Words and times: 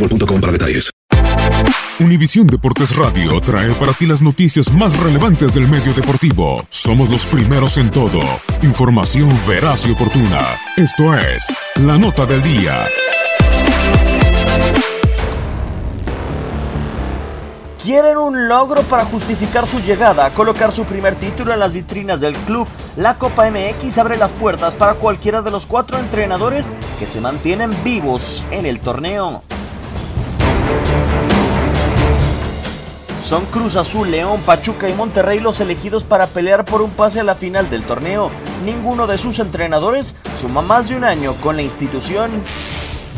boostmobile.com 0.00 0.40
para 0.40 0.52
detalles. 0.52 0.90
Univisión 1.98 2.46
Deportes 2.46 2.96
Radio 2.96 3.38
trae 3.42 3.72
para 3.72 3.92
ti 3.92 4.06
las 4.06 4.22
noticias 4.22 4.72
más 4.72 4.98
relevantes 4.98 5.52
del 5.52 5.68
medio 5.68 5.92
deportivo. 5.92 6.64
Somos 6.70 7.10
los 7.10 7.26
primeros 7.26 7.76
en 7.76 7.90
todo. 7.90 8.20
Información 8.62 9.28
veraz 9.46 9.86
y 9.86 9.90
oportuna. 9.90 10.40
Esto 10.78 11.14
es 11.14 11.54
La 11.76 11.98
Nota 11.98 12.24
del 12.24 12.42
Día. 12.42 12.86
Quieren 17.82 18.16
un 18.16 18.48
logro 18.48 18.82
para 18.82 19.04
justificar 19.04 19.66
su 19.66 19.80
llegada, 19.80 20.30
colocar 20.30 20.72
su 20.72 20.84
primer 20.84 21.16
título 21.16 21.52
en 21.52 21.60
las 21.60 21.72
vitrinas 21.72 22.20
del 22.20 22.34
club. 22.34 22.66
La 22.96 23.14
Copa 23.14 23.50
MX 23.50 23.98
abre 23.98 24.16
las 24.16 24.32
puertas 24.32 24.72
para 24.72 24.94
cualquiera 24.94 25.42
de 25.42 25.50
los 25.50 25.66
cuatro 25.66 25.98
entrenadores 25.98 26.72
que 26.98 27.06
se 27.06 27.20
mantienen 27.20 27.70
vivos 27.84 28.42
en 28.50 28.64
el 28.64 28.80
torneo. 28.80 29.42
Son 33.30 33.46
Cruz 33.46 33.76
Azul, 33.76 34.10
León, 34.10 34.40
Pachuca 34.44 34.88
y 34.88 34.92
Monterrey 34.92 35.38
los 35.38 35.60
elegidos 35.60 36.02
para 36.02 36.26
pelear 36.26 36.64
por 36.64 36.82
un 36.82 36.90
pase 36.90 37.20
a 37.20 37.22
la 37.22 37.36
final 37.36 37.70
del 37.70 37.84
torneo. 37.84 38.28
Ninguno 38.64 39.06
de 39.06 39.18
sus 39.18 39.38
entrenadores 39.38 40.16
suma 40.40 40.62
más 40.62 40.88
de 40.88 40.96
un 40.96 41.04
año 41.04 41.34
con 41.34 41.54
la 41.54 41.62
institución. 41.62 42.28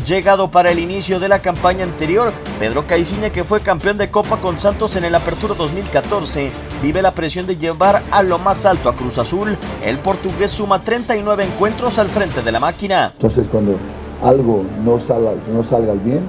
Llegado 0.05 0.51
para 0.51 0.69
el 0.69 0.77
inicio 0.77 1.19
de 1.19 1.29
la 1.29 1.39
campaña 1.39 1.83
anterior, 1.83 2.31
Pedro 2.59 2.85
Caiciña, 2.85 3.31
que 3.31 3.43
fue 3.43 3.61
campeón 3.61 3.97
de 3.97 4.11
Copa 4.11 4.37
con 4.37 4.59
Santos 4.59 4.95
en 4.95 5.05
el 5.05 5.15
Apertura 5.15 5.55
2014, 5.55 6.51
vive 6.83 7.01
la 7.01 7.15
presión 7.15 7.47
de 7.47 7.57
llevar 7.57 8.03
a 8.11 8.21
lo 8.21 8.37
más 8.37 8.67
alto 8.67 8.89
a 8.89 8.95
Cruz 8.95 9.17
Azul. 9.17 9.57
El 9.83 9.97
portugués 9.97 10.51
suma 10.51 10.83
39 10.83 11.43
encuentros 11.43 11.97
al 11.97 12.09
frente 12.09 12.43
de 12.43 12.51
la 12.51 12.59
máquina. 12.59 13.13
Entonces 13.15 13.47
cuando 13.51 13.79
algo 14.21 14.63
no 14.85 14.99
salga, 14.99 15.31
no 15.51 15.63
salga 15.63 15.93
bien, 15.93 16.21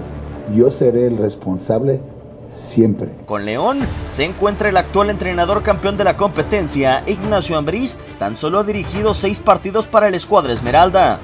yo 0.55 0.71
seré 0.71 1.07
el 1.07 1.19
responsable 1.19 2.01
siempre. 2.55 3.09
Con 3.27 3.45
León 3.45 3.81
se 4.09 4.25
encuentra 4.25 4.69
el 4.69 4.77
actual 4.77 5.11
entrenador 5.11 5.63
campeón 5.63 5.97
de 5.97 6.05
la 6.05 6.17
competencia, 6.17 7.03
Ignacio 7.07 7.59
Ambriz, 7.59 7.99
tan 8.19 8.37
solo 8.37 8.61
ha 8.61 8.65
dirigido 8.65 9.15
seis 9.15 9.41
partidos 9.41 9.87
para 9.87 10.09
el 10.09 10.15
escuadra 10.15 10.53
Esmeralda. 10.53 11.21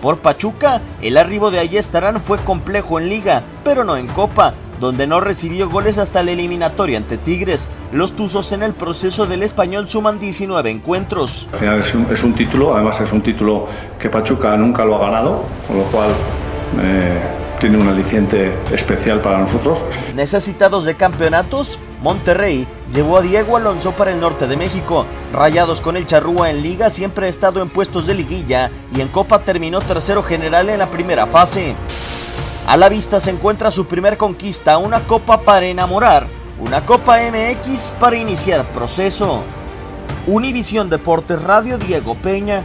Por 0.00 0.18
Pachuca, 0.18 0.80
el 1.00 1.16
arribo 1.16 1.50
de 1.50 1.60
Ayestarán 1.60 2.20
fue 2.20 2.38
complejo 2.38 2.98
en 2.98 3.08
liga, 3.08 3.42
pero 3.64 3.84
no 3.84 3.96
en 3.96 4.08
copa, 4.08 4.54
donde 4.80 5.06
no 5.06 5.20
recibió 5.20 5.70
goles 5.70 5.98
hasta 5.98 6.24
la 6.24 6.32
eliminatoria 6.32 6.98
ante 6.98 7.16
Tigres. 7.16 7.68
Los 7.92 8.16
Tuzos 8.16 8.50
en 8.50 8.64
el 8.64 8.74
proceso 8.74 9.26
del 9.26 9.44
español 9.44 9.88
suman 9.88 10.18
19 10.18 10.70
encuentros. 10.70 11.48
Al 11.52 11.58
final 11.60 11.78
es 11.78 11.94
un, 11.94 12.06
es 12.12 12.24
un 12.24 12.34
título, 12.34 12.74
además 12.74 13.00
es 13.00 13.12
un 13.12 13.22
título 13.22 13.68
que 13.98 14.10
Pachuca 14.10 14.56
nunca 14.56 14.84
lo 14.84 14.96
ha 14.96 15.06
ganado, 15.06 15.44
con 15.68 15.78
lo 15.78 15.84
cual 15.84 16.10
eh, 16.80 17.20
tiene 17.62 17.78
un 17.78 17.86
aliciente 17.86 18.52
especial 18.72 19.20
para 19.20 19.38
nosotros. 19.38 19.80
Necesitados 20.16 20.84
de 20.84 20.96
campeonatos, 20.96 21.78
Monterrey 22.02 22.66
llevó 22.92 23.18
a 23.18 23.22
Diego 23.22 23.56
Alonso 23.56 23.92
para 23.92 24.10
el 24.10 24.18
norte 24.18 24.48
de 24.48 24.56
México. 24.56 25.06
Rayados 25.32 25.80
con 25.80 25.96
el 25.96 26.08
Charrúa 26.08 26.50
en 26.50 26.60
liga 26.60 26.90
siempre 26.90 27.26
ha 27.26 27.28
estado 27.28 27.62
en 27.62 27.70
puestos 27.70 28.04
de 28.06 28.14
liguilla 28.14 28.72
y 28.92 29.00
en 29.00 29.06
Copa 29.06 29.44
terminó 29.44 29.80
tercero 29.80 30.24
general 30.24 30.70
en 30.70 30.80
la 30.80 30.88
primera 30.88 31.24
fase. 31.24 31.76
A 32.66 32.76
la 32.76 32.88
vista 32.88 33.20
se 33.20 33.30
encuentra 33.30 33.70
su 33.70 33.86
primer 33.86 34.16
conquista, 34.16 34.76
una 34.78 34.98
Copa 34.98 35.42
para 35.42 35.66
enamorar, 35.66 36.26
una 36.58 36.84
Copa 36.84 37.18
MX 37.18 37.94
para 38.00 38.16
iniciar 38.16 38.64
proceso. 38.72 39.44
Univisión 40.26 40.90
Deportes 40.90 41.40
Radio 41.40 41.78
Diego 41.78 42.16
Peña. 42.16 42.64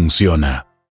funciona. 0.00 0.69